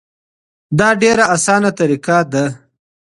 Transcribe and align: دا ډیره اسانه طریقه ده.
دا 0.79 0.89
ډیره 1.01 1.25
اسانه 1.35 1.71
طریقه 1.79 2.17
ده. 2.31 2.45